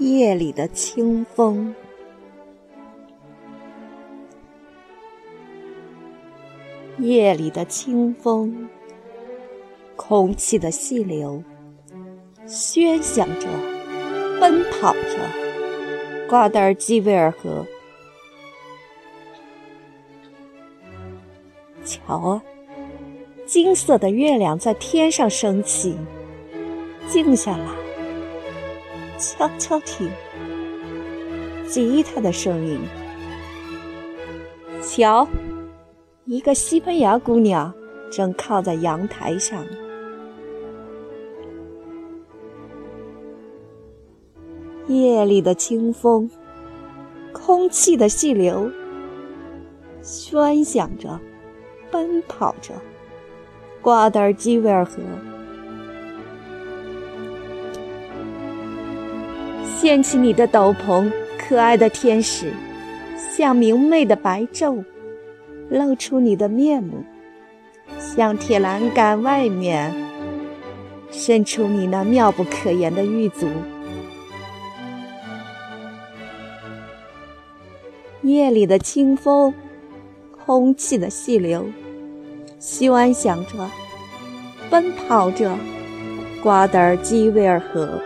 [0.00, 1.74] 夜里的清风，
[6.96, 8.66] 夜里的清风，
[9.96, 11.44] 空气的细流，
[12.46, 13.46] 喧响着，
[14.40, 15.18] 奔跑着，
[16.30, 17.66] 瓜达尔基维尔河。
[21.84, 22.42] 瞧啊，
[23.44, 25.94] 金色的月亮在天上升起，
[27.06, 27.89] 静下来。
[29.20, 30.10] 悄悄听，
[31.68, 32.80] 吉他的声音。
[34.82, 35.28] 瞧，
[36.24, 37.70] 一个西班牙姑娘
[38.10, 39.62] 正靠在阳台上。
[44.88, 46.28] 夜里的清风，
[47.30, 48.70] 空气的细流，
[50.02, 51.20] 喧响着，
[51.90, 52.72] 奔跑着，
[53.82, 54.94] 瓜达尔基维尔河。
[59.80, 62.52] 掀起你的斗篷，可爱的天使，
[63.34, 64.84] 像明媚的白昼，
[65.70, 67.02] 露出你的面目，
[67.98, 69.90] 像铁栏杆外面
[71.10, 73.48] 伸出你那妙不可言的玉足。
[78.20, 79.54] 夜里的清风，
[80.44, 81.64] 空气的细流，
[82.58, 83.66] 西安想着，
[84.68, 85.56] 奔跑着，
[86.42, 87.98] 瓜达尔基维尔河。